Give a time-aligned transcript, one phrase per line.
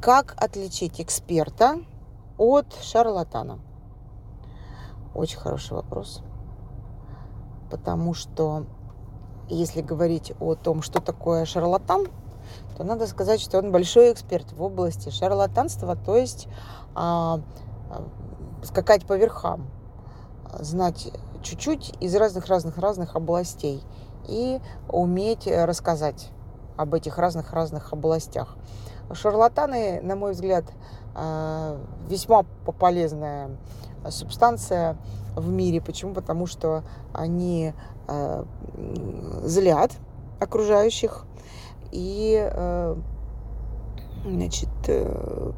[0.00, 1.80] Как отличить эксперта
[2.36, 3.58] от шарлатана?
[5.14, 6.22] Очень хороший вопрос.
[7.70, 8.66] Потому что
[9.48, 12.06] если говорить о том, что такое шарлатан,
[12.76, 16.48] то надо сказать, что он большой эксперт в области шарлатанства, то есть
[16.94, 17.40] а,
[17.90, 18.04] а,
[18.62, 19.68] скакать по верхам,
[20.60, 23.82] знать чуть-чуть из разных-разных-разных областей
[24.28, 26.30] и уметь рассказать
[26.78, 28.56] об этих разных-разных областях.
[29.12, 30.64] Шарлатаны, на мой взгляд,
[31.14, 32.44] а, весьма
[32.78, 33.50] полезная
[34.08, 34.96] субстанция
[35.34, 35.80] в мире.
[35.80, 36.14] Почему?
[36.14, 37.74] Потому что они
[38.06, 38.46] а,
[39.44, 39.92] злят
[40.40, 41.24] окружающих
[41.90, 42.96] и э,
[44.24, 45.52] значит, э,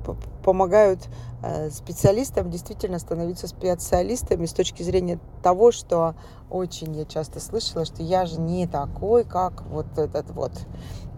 [0.44, 1.08] помогают
[1.42, 6.14] э, специалистам действительно становиться специалистами с точки зрения того, что
[6.50, 10.52] очень я часто слышала, что я же не такой, как вот этот вот.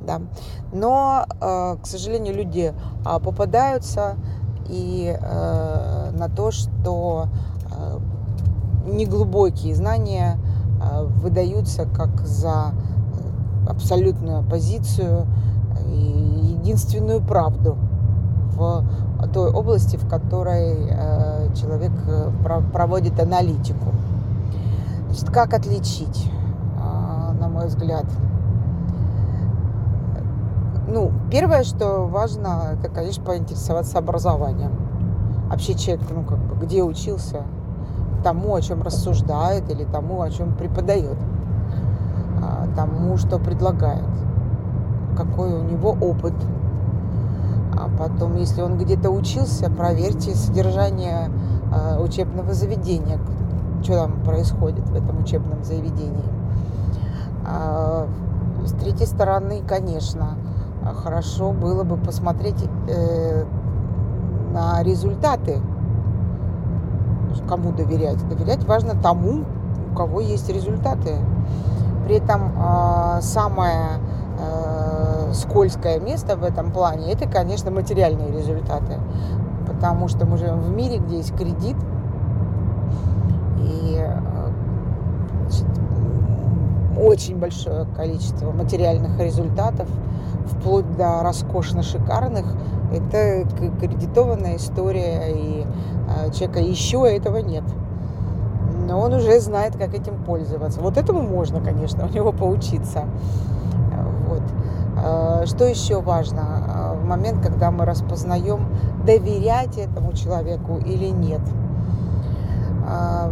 [0.01, 0.21] Да.
[0.73, 2.75] Но, к сожалению, люди
[3.05, 4.17] попадаются
[4.69, 7.29] и на то, что
[8.85, 10.39] неглубокие знания
[11.21, 12.73] выдаются как за
[13.69, 15.29] абсолютную позицию
[15.87, 17.77] и единственную правду
[18.55, 18.85] в
[19.33, 22.31] той области, в которой э, человек э,
[22.73, 23.93] проводит аналитику.
[25.09, 26.31] Значит, как отличить,
[26.79, 28.05] э, на мой взгляд?
[30.89, 34.73] Ну, первое, что важно, это, конечно, поинтересоваться образованием.
[35.49, 37.43] Вообще человек, ну, как бы, где учился,
[38.23, 41.19] тому, о чем рассуждает, или тому, о чем преподает
[42.77, 44.05] тому, что предлагает,
[45.17, 46.35] какой у него опыт.
[47.75, 51.31] А потом, если он где-то учился, проверьте содержание
[51.75, 53.19] э, учебного заведения,
[53.83, 56.25] что там происходит в этом учебном заведении.
[57.45, 58.07] А,
[58.65, 60.37] с третьей стороны, конечно,
[61.03, 63.45] хорошо было бы посмотреть э,
[64.53, 65.61] на результаты.
[67.49, 68.27] Кому доверять?
[68.29, 69.45] Доверять важно тому,
[69.91, 71.17] у кого есть результаты.
[72.05, 74.01] При этом а, самое
[75.33, 78.99] скользкое место в этом плане это, конечно, материальные результаты.
[79.67, 81.77] Потому что мы живем в мире, где есть кредит.
[83.59, 84.19] И э,
[85.49, 85.67] значит,
[86.99, 89.89] очень большое количество материальных результатов,
[90.47, 92.47] вплоть до роскошно шикарных,
[92.93, 93.47] это
[93.81, 97.65] кредитованная история, и э, человека еще этого нет
[98.93, 100.81] но он уже знает, как этим пользоваться.
[100.81, 103.05] Вот этому можно, конечно, у него поучиться.
[104.33, 104.43] Вот.
[104.97, 106.43] А, что еще важно?
[106.43, 108.67] А, в момент, когда мы распознаем,
[109.05, 111.41] доверять этому человеку или нет.
[112.87, 113.31] А,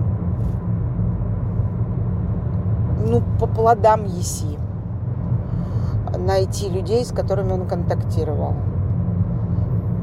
[3.07, 4.59] ну, по плодам еси.
[6.19, 8.55] Найти людей, с которыми он контактировал.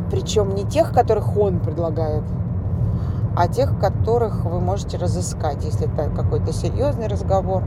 [0.10, 2.24] Причем не тех, которых он предлагает,
[3.36, 7.64] а тех, которых вы можете разыскать, если это какой-то серьезный разговор,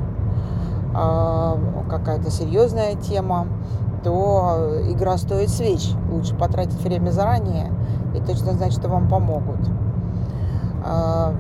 [0.92, 3.46] какая-то серьезная тема,
[4.02, 5.90] то игра стоит свеч.
[6.10, 7.72] Лучше потратить время заранее
[8.14, 9.60] и точно знать, что вам помогут.
[10.84, 11.34] А,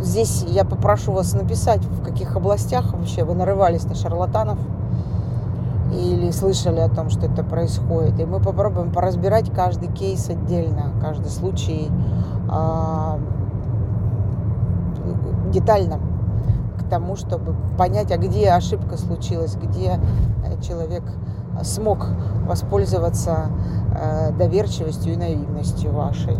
[0.00, 4.58] здесь я попрошу вас написать, в каких областях вообще вы нарывались на шарлатанов–
[5.92, 8.18] или слышали о том, что это происходит.
[8.20, 11.90] И мы попробуем поразбирать каждый кейс отдельно, каждый случай
[12.50, 13.18] э,
[15.56, 15.98] детально
[16.78, 19.98] к тому, чтобы понять, а где ошибка случилась, где
[20.44, 21.02] э, человек
[21.62, 22.06] смог
[22.46, 23.46] воспользоваться
[23.98, 26.36] э, доверчивостью и наивностью вашей.